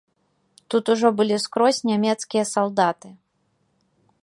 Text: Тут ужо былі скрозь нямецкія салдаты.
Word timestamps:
Тут 0.73 0.85
ужо 0.93 1.07
былі 1.19 1.37
скрозь 1.45 1.83
нямецкія 1.91 2.43
салдаты. 2.55 3.09